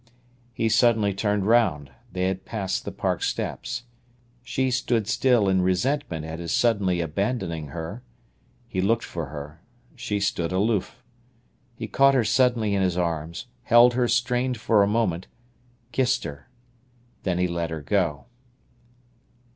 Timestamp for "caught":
11.87-12.15